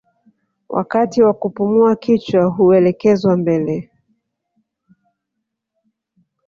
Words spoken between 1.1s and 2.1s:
wa kupumua